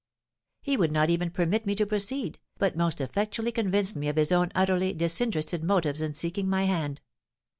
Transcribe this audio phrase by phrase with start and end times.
[0.63, 4.31] He would not even permit me to proceed, but most effectually convinced me of his
[4.31, 7.01] own utterly disinterested motives in seeking my hand.